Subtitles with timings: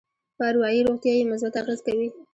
[0.37, 2.07] په اروایي روغتيا يې مثبت اغېز کوي.